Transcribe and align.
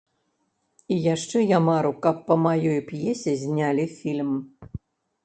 І 0.93 0.95
яшчэ 1.15 1.41
я 1.41 1.59
мару, 1.67 1.91
каб 2.05 2.15
па 2.29 2.37
маёй 2.45 2.79
п'есе 2.89 3.33
знялі 3.43 3.85
фільм. 3.99 4.31